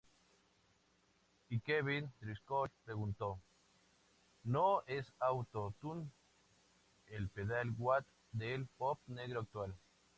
Y 1.49 1.59
Kevin 1.59 2.11
Driscoll 2.19 2.71
preguntó, 2.85 3.39
“¿No 4.43 4.81
es 4.87 5.13
Auto-Tune 5.19 6.09
el 7.05 7.29
pedal 7.29 7.75
wah 7.77 8.03
del 8.31 8.65
pop 8.79 8.99
negro 9.05 9.41
actual? 9.41 9.75